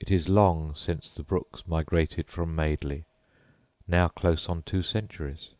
[0.00, 3.04] It is long since the Brookes migrated from Madeley
[3.86, 5.50] now close upon two centuries.